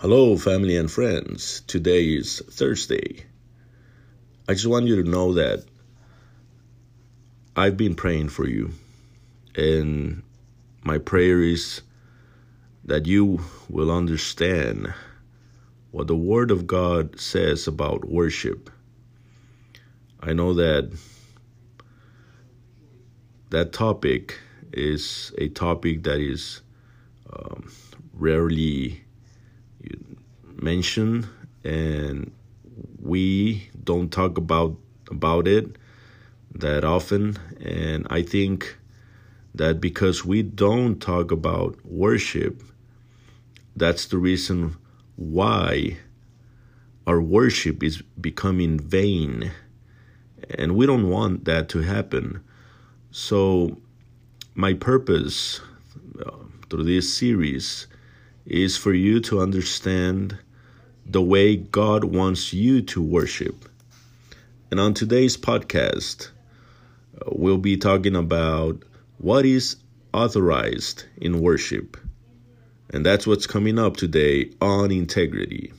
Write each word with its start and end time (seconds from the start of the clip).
Hello, 0.00 0.34
family 0.38 0.78
and 0.78 0.90
friends. 0.90 1.60
Today 1.66 2.14
is 2.14 2.40
Thursday. 2.50 3.26
I 4.48 4.54
just 4.54 4.66
want 4.66 4.86
you 4.86 5.02
to 5.02 5.06
know 5.06 5.34
that 5.34 5.62
I've 7.54 7.76
been 7.76 7.94
praying 7.94 8.30
for 8.30 8.48
you, 8.48 8.70
and 9.54 10.22
my 10.84 10.96
prayer 10.96 11.42
is 11.42 11.82
that 12.86 13.04
you 13.04 13.40
will 13.68 13.90
understand 13.90 14.94
what 15.90 16.06
the 16.06 16.16
Word 16.16 16.50
of 16.50 16.66
God 16.66 17.20
says 17.20 17.68
about 17.68 18.08
worship. 18.08 18.70
I 20.18 20.32
know 20.32 20.54
that 20.54 20.90
that 23.50 23.74
topic 23.74 24.38
is 24.72 25.34
a 25.36 25.50
topic 25.50 26.04
that 26.04 26.20
is 26.20 26.62
um, 27.30 27.70
rarely 28.14 29.04
mentioned 30.62 31.28
and 31.64 32.32
we 33.00 33.68
don't 33.84 34.10
talk 34.10 34.38
about 34.38 34.76
about 35.10 35.48
it 35.48 35.76
that 36.54 36.84
often. 36.84 37.36
And 37.60 38.06
I 38.10 38.22
think 38.22 38.76
that 39.54 39.80
because 39.80 40.24
we 40.24 40.42
don't 40.42 41.00
talk 41.00 41.30
about 41.30 41.84
worship 41.84 42.62
that's 43.76 44.06
the 44.06 44.18
reason 44.18 44.76
why 45.16 45.96
our 47.06 47.20
worship 47.20 47.82
is 47.82 48.02
becoming 48.20 48.78
vain. 48.78 49.52
And 50.58 50.74
we 50.76 50.86
don't 50.86 51.08
want 51.08 51.44
that 51.44 51.68
to 51.70 51.80
happen. 51.80 52.42
So 53.10 53.78
my 54.54 54.74
purpose 54.74 55.60
uh, 56.24 56.30
through 56.68 56.84
this 56.84 57.16
series 57.16 57.86
is 58.44 58.76
for 58.76 58.92
you 58.92 59.20
to 59.20 59.40
understand 59.40 60.38
the 61.10 61.20
way 61.20 61.56
God 61.56 62.04
wants 62.04 62.52
you 62.52 62.82
to 62.82 63.02
worship. 63.02 63.68
And 64.70 64.78
on 64.78 64.94
today's 64.94 65.36
podcast, 65.36 66.30
uh, 67.16 67.30
we'll 67.32 67.58
be 67.58 67.76
talking 67.76 68.14
about 68.14 68.84
what 69.18 69.44
is 69.44 69.76
authorized 70.14 71.04
in 71.16 71.40
worship. 71.40 71.96
And 72.90 73.04
that's 73.04 73.26
what's 73.26 73.48
coming 73.48 73.76
up 73.76 73.96
today 73.96 74.52
on 74.60 74.92
integrity. 74.92 75.72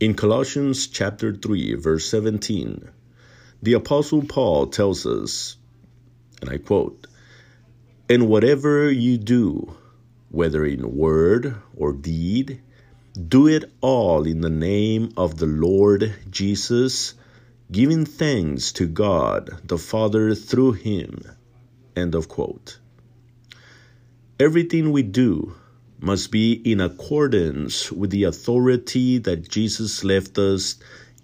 In 0.00 0.14
Colossians 0.14 0.86
chapter 0.86 1.34
3 1.34 1.74
verse 1.76 2.10
17, 2.10 2.90
the 3.62 3.72
apostle 3.72 4.22
Paul 4.22 4.66
tells 4.66 5.06
us, 5.06 5.56
and 6.42 6.50
I 6.50 6.58
quote, 6.58 7.06
and 8.08 8.28
whatever 8.28 8.90
you 8.90 9.18
do, 9.18 9.76
whether 10.30 10.64
in 10.64 10.96
word 10.96 11.56
or 11.76 11.92
deed, 11.92 12.60
do 13.28 13.46
it 13.46 13.64
all 13.80 14.26
in 14.26 14.40
the 14.40 14.50
name 14.50 15.12
of 15.16 15.38
the 15.38 15.46
Lord 15.46 16.14
Jesus, 16.30 17.14
giving 17.70 18.06
thanks 18.06 18.72
to 18.72 18.86
God 18.86 19.60
the 19.64 19.78
Father 19.78 20.34
through 20.34 20.72
him. 20.72 21.22
End 21.94 22.14
of 22.14 22.28
quote. 22.28 22.78
Everything 24.40 24.92
we 24.92 25.02
do 25.02 25.54
must 26.00 26.32
be 26.32 26.52
in 26.52 26.80
accordance 26.80 27.92
with 27.92 28.10
the 28.10 28.24
authority 28.24 29.18
that 29.18 29.48
Jesus 29.48 30.02
left 30.02 30.36
us 30.38 30.76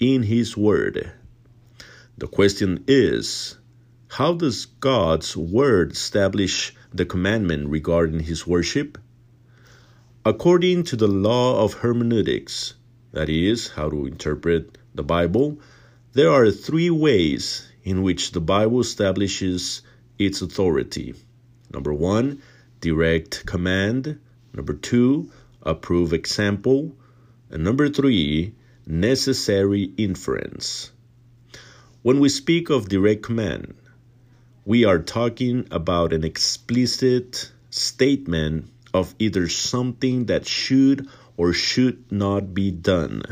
in 0.00 0.24
his 0.24 0.56
word. 0.56 1.12
The 2.18 2.26
question 2.26 2.82
is, 2.88 3.56
how 4.14 4.32
does 4.32 4.66
God's 4.66 5.36
word 5.36 5.90
establish 5.90 6.72
the 6.92 7.04
commandment 7.04 7.68
regarding 7.68 8.20
his 8.20 8.46
worship? 8.46 8.96
According 10.24 10.84
to 10.84 10.94
the 10.94 11.08
law 11.08 11.64
of 11.64 11.74
hermeneutics, 11.74 12.74
that 13.10 13.28
is, 13.28 13.66
how 13.70 13.90
to 13.90 14.06
interpret 14.06 14.78
the 14.94 15.02
Bible, 15.02 15.58
there 16.12 16.30
are 16.30 16.52
three 16.52 16.90
ways 16.90 17.68
in 17.82 18.04
which 18.04 18.30
the 18.30 18.40
Bible 18.40 18.78
establishes 18.78 19.82
its 20.16 20.42
authority. 20.42 21.16
Number 21.72 21.92
one, 21.92 22.40
direct 22.80 23.44
command. 23.46 24.20
Number 24.52 24.74
two, 24.74 25.32
approved 25.60 26.12
example. 26.12 26.96
And 27.50 27.64
number 27.64 27.88
three, 27.88 28.54
necessary 28.86 29.92
inference. 29.96 30.92
When 32.02 32.20
we 32.20 32.28
speak 32.28 32.70
of 32.70 32.88
direct 32.88 33.24
command, 33.24 33.74
we 34.66 34.86
are 34.86 34.98
talking 34.98 35.66
about 35.70 36.14
an 36.14 36.24
explicit 36.24 37.50
statement 37.68 38.70
of 38.94 39.14
either 39.18 39.46
something 39.48 40.26
that 40.26 40.46
should 40.46 41.06
or 41.36 41.52
should 41.52 42.10
not 42.10 42.54
be 42.54 42.70
done. 42.70 43.22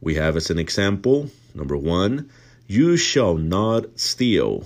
We 0.00 0.14
have 0.14 0.36
as 0.36 0.50
an 0.50 0.58
example, 0.58 1.30
number 1.54 1.76
one, 1.76 2.30
you 2.68 2.96
shall 2.96 3.34
not 3.34 3.98
steal. 3.98 4.64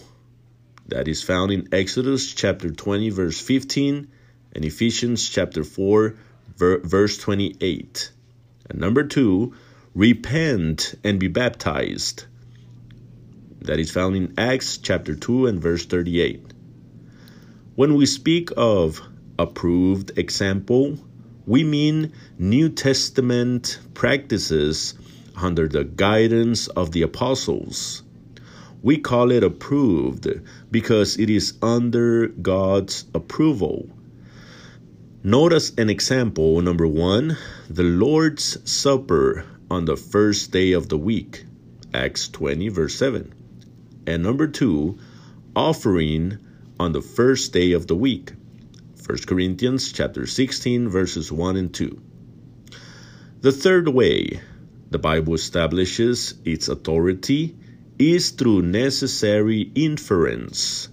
That 0.88 1.08
is 1.08 1.22
found 1.22 1.50
in 1.50 1.68
Exodus 1.72 2.34
chapter 2.34 2.70
20, 2.70 3.10
verse 3.10 3.40
15, 3.40 4.08
and 4.52 4.64
Ephesians 4.64 5.28
chapter 5.28 5.64
4, 5.64 6.14
verse 6.58 7.16
28. 7.18 8.10
And 8.68 8.80
number 8.80 9.04
two, 9.04 9.54
repent 9.94 10.94
and 11.04 11.18
be 11.18 11.28
baptized 11.28 12.24
that 13.62 13.78
is 13.78 13.90
found 13.90 14.16
in 14.16 14.34
Acts 14.38 14.78
chapter 14.78 15.14
2 15.14 15.46
and 15.46 15.60
verse 15.60 15.84
38. 15.84 16.52
When 17.74 17.94
we 17.94 18.06
speak 18.06 18.50
of 18.56 19.00
approved 19.38 20.18
example, 20.18 20.98
we 21.46 21.64
mean 21.64 22.12
New 22.38 22.68
Testament 22.68 23.78
practices 23.94 24.94
under 25.36 25.68
the 25.68 25.84
guidance 25.84 26.68
of 26.68 26.92
the 26.92 27.02
apostles. 27.02 28.02
We 28.82 28.98
call 28.98 29.32
it 29.32 29.42
approved 29.42 30.28
because 30.70 31.18
it 31.18 31.30
is 31.30 31.54
under 31.60 32.28
God's 32.28 33.04
approval. 33.14 33.88
Notice 35.24 35.72
an 35.76 35.90
example 35.90 36.60
number 36.60 36.86
one, 36.86 37.36
the 37.68 37.82
Lord's 37.82 38.58
Supper 38.70 39.44
on 39.70 39.84
the 39.84 39.96
first 39.96 40.52
day 40.52 40.72
of 40.72 40.88
the 40.88 40.98
week, 40.98 41.44
Acts 41.92 42.28
20, 42.28 42.68
verse 42.68 42.94
7 42.94 43.34
and 44.08 44.22
number 44.22 44.46
two, 44.46 44.98
offering 45.54 46.38
on 46.80 46.92
the 46.92 47.02
first 47.02 47.52
day 47.52 47.72
of 47.72 47.86
the 47.86 47.94
week. 47.94 48.32
1 49.06 49.18
Corinthians 49.26 49.92
chapter 49.92 50.26
16 50.26 50.88
verses 50.88 51.30
1 51.30 51.56
and 51.56 51.74
2. 51.74 52.00
The 53.40 53.52
third 53.52 53.88
way 53.88 54.40
the 54.90 54.98
Bible 54.98 55.34
establishes 55.34 56.34
its 56.44 56.68
authority 56.68 57.56
is 57.98 58.30
through 58.30 58.62
necessary 58.62 59.70
inference. 59.74 60.88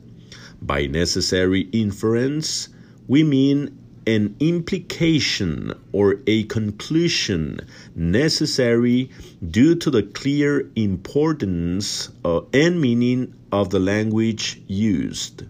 By 0.61 0.87
necessary 0.87 1.61
inference, 1.61 2.69
we 3.07 3.23
mean 3.23 3.84
an 4.07 4.35
implication 4.39 5.73
or 5.91 6.19
a 6.27 6.43
conclusion 6.43 7.59
necessary 7.95 9.09
due 9.47 9.75
to 9.75 9.89
the 9.89 10.03
clear 10.03 10.69
importance 10.75 12.09
uh, 12.23 12.41
and 12.53 12.79
meaning 12.79 13.33
of 13.51 13.69
the 13.69 13.79
language 13.79 14.61
used. 14.67 15.43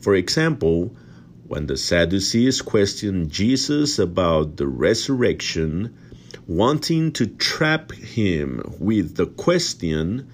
For 0.00 0.14
example, 0.14 0.94
when 1.46 1.66
the 1.66 1.76
Sadducees 1.76 2.62
questioned 2.62 3.30
Jesus 3.30 3.98
about 3.98 4.56
the 4.56 4.66
resurrection, 4.66 5.96
wanting 6.46 7.12
to 7.12 7.26
trap 7.26 7.92
him 7.92 8.76
with 8.78 9.16
the 9.16 9.26
question, 9.26 10.30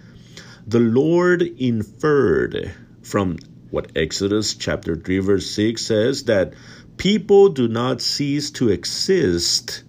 the 0.67 0.81
Lord 0.81 1.43
inferred 1.43 2.73
from 3.03 3.39
what 3.71 3.93
Exodus 3.95 4.55
chapter 4.55 4.97
3 4.97 5.19
verse 5.21 5.51
6 5.51 5.81
says 5.83 6.25
that 6.25 6.55
people 7.01 7.49
do 7.49 7.67
not 7.67 8.03
cease 8.03 8.51
to 8.51 8.69
exist 8.69 9.83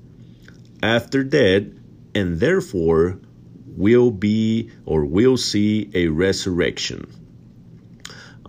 after 0.81 1.25
death 1.25 1.63
and 2.15 2.39
therefore 2.39 3.19
will 3.67 4.09
be 4.09 4.71
or 4.85 5.03
will 5.03 5.35
see 5.35 5.91
a 5.93 6.07
resurrection. 6.07 7.05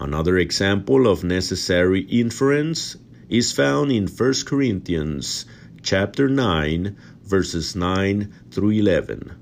Another 0.01 0.39
example 0.39 1.09
of 1.09 1.25
necessary 1.25 2.03
inference 2.03 2.97
is 3.29 3.51
found 3.51 3.91
in 3.91 4.07
1 4.07 4.33
Corinthians 4.47 5.45
chapter 5.83 6.29
9 6.29 6.97
verses 7.25 7.75
9 7.75 8.33
through 8.53 8.71
11 8.71 9.33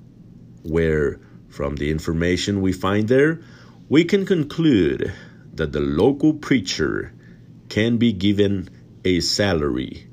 where 0.63 1.21
from 1.51 1.77
the 1.77 1.91
information 1.91 2.63
we 2.63 2.73
find 2.73 3.09
there 3.09 3.43
we 3.87 4.03
can 4.03 4.25
conclude 4.25 5.13
that 5.53 5.73
the 5.73 5.81
local 5.81 6.33
preacher 6.33 7.13
can 7.69 7.99
be 7.99 8.15
given 8.15 8.67
a 9.05 9.21
salary. 9.21 10.07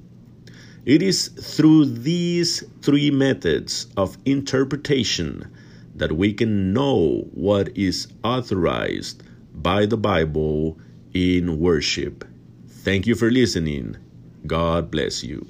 It 0.85 1.01
is 1.01 1.27
through 1.27 1.85
these 1.85 2.63
three 2.81 3.11
methods 3.11 3.87
of 3.97 4.17
interpretation 4.25 5.51
that 5.95 6.13
we 6.13 6.33
can 6.33 6.73
know 6.73 7.27
what 7.33 7.75
is 7.77 8.07
authorized 8.23 9.23
by 9.53 9.85
the 9.85 9.97
Bible 9.97 10.77
in 11.13 11.59
worship. 11.59 12.23
Thank 12.67 13.07
you 13.07 13.15
for 13.15 13.29
listening. 13.29 13.97
God 14.45 14.89
bless 14.89 15.23
you. 15.23 15.45